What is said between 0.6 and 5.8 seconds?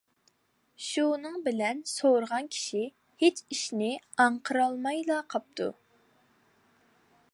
شۇنىڭ بىلەن سورىغان كىشى ھېچ ئىشنى ئاڭقىرالمايلا قاپتۇ.